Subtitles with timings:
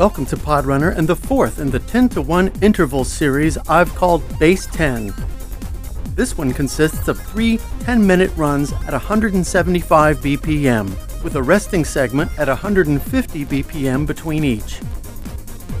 [0.00, 4.22] Welcome to Podrunner and the fourth in the 10 to 1 interval series I've called
[4.38, 5.12] Bass 10.
[6.14, 12.30] This one consists of three 10 minute runs at 175 BPM, with a resting segment
[12.38, 14.80] at 150 BPM between each.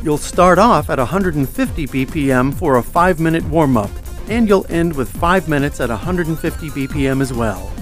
[0.02, 3.90] You'll start off at 150 BPM for a 5 minute warm up,
[4.28, 7.72] and you'll end with 5 minutes at 150 BPM as well.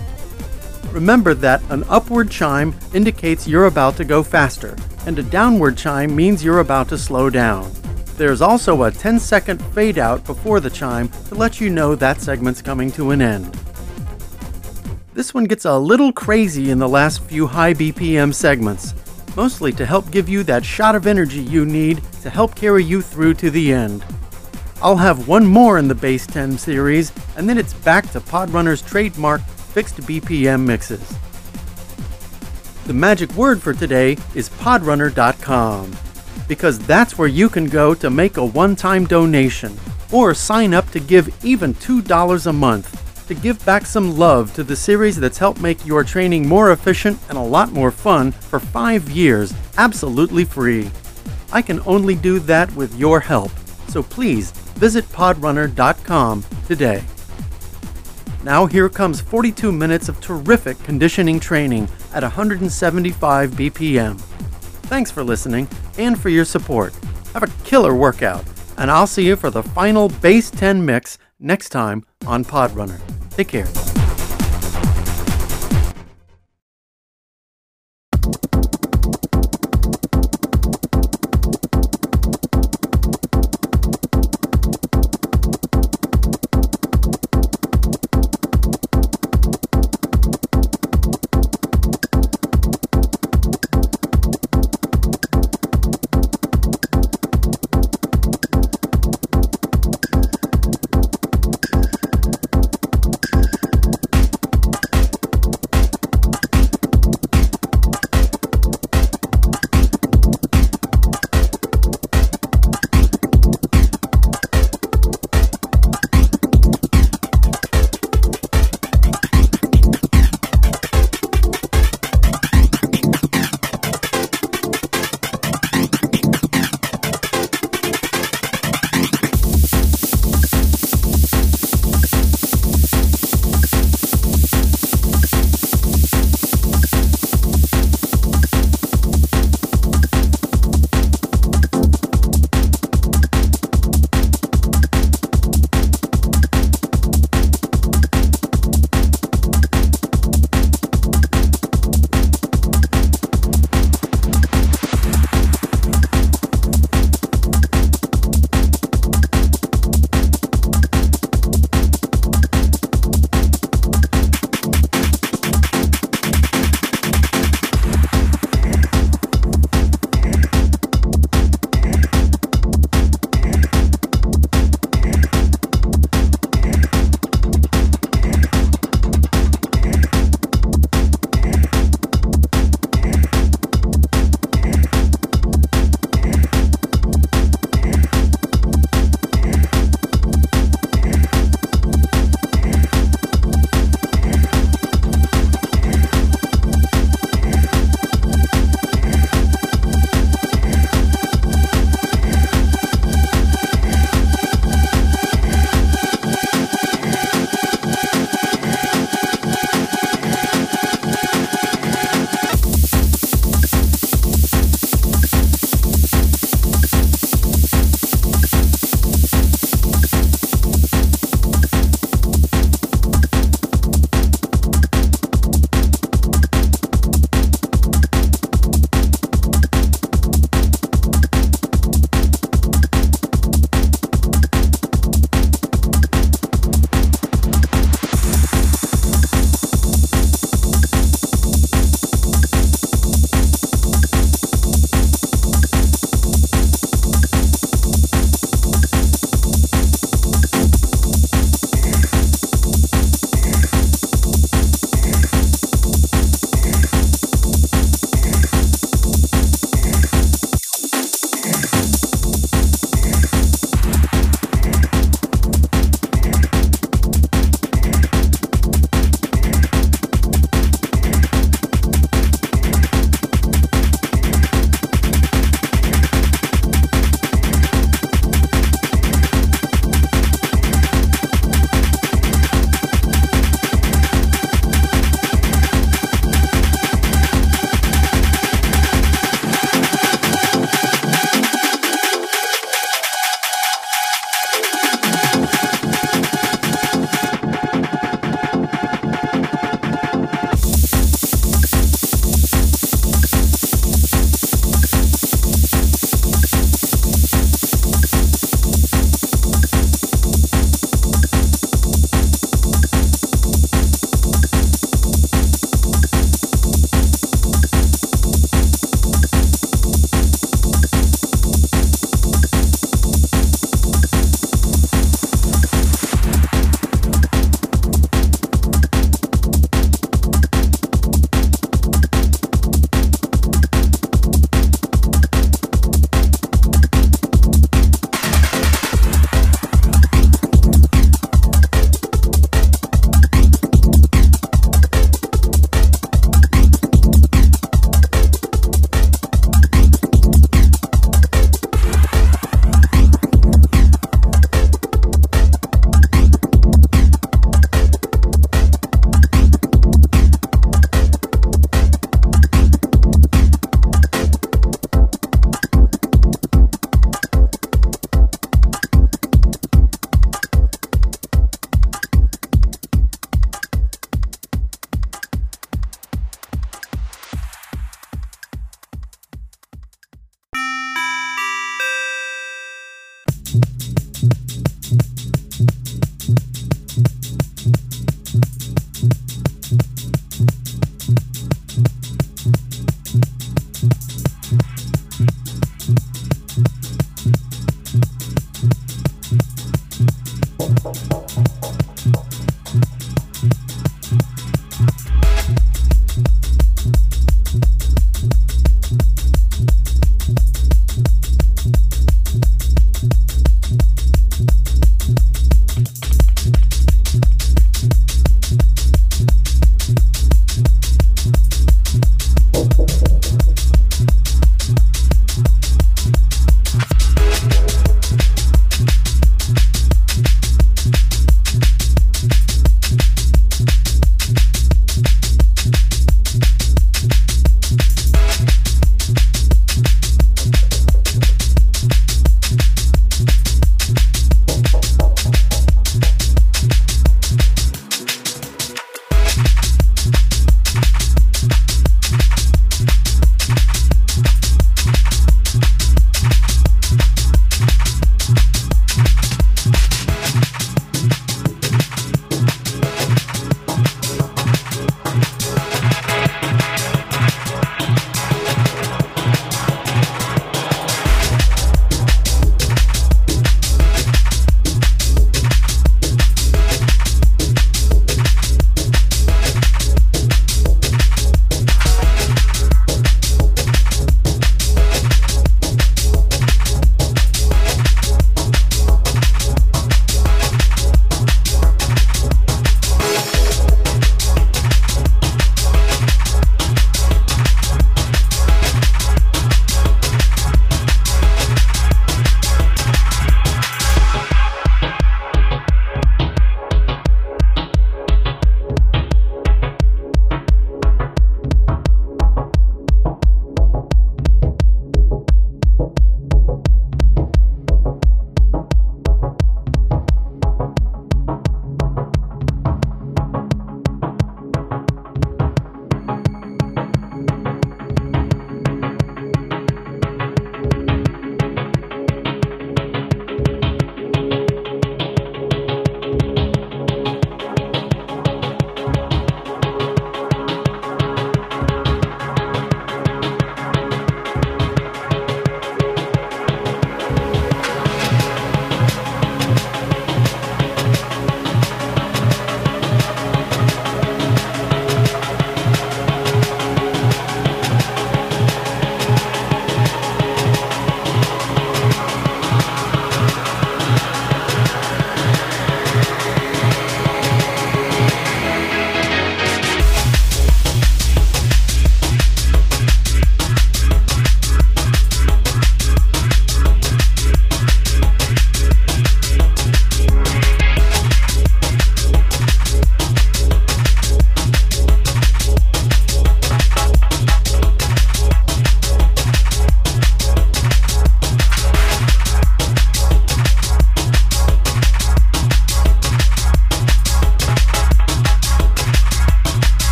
[0.92, 4.76] Remember that an upward chime indicates you're about to go faster,
[5.06, 7.70] and a downward chime means you're about to slow down.
[8.16, 12.20] There's also a 10 second fade out before the chime to let you know that
[12.20, 13.54] segment's coming to an end.
[15.14, 18.94] This one gets a little crazy in the last few high BPM segments,
[19.36, 23.02] mostly to help give you that shot of energy you need to help carry you
[23.02, 24.04] through to the end.
[24.80, 28.80] I'll have one more in the Bass 10 series, and then it's back to Podrunner's
[28.80, 31.16] trademark fixed BPM mixes.
[32.88, 35.94] The magic word for today is podrunner.com
[36.48, 39.78] because that's where you can go to make a one time donation
[40.10, 44.64] or sign up to give even $2 a month to give back some love to
[44.64, 48.58] the series that's helped make your training more efficient and a lot more fun for
[48.58, 50.90] five years, absolutely free.
[51.52, 53.50] I can only do that with your help,
[53.88, 57.04] so please visit podrunner.com today.
[58.48, 64.18] Now here comes 42 minutes of terrific conditioning training at 175 BPM.
[64.88, 65.68] Thanks for listening
[65.98, 66.94] and for your support.
[67.34, 68.46] Have a killer workout,
[68.78, 72.98] and I'll see you for the final Bass 10 mix next time on Podrunner.
[73.28, 73.68] Take care.